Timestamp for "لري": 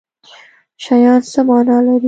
1.85-1.95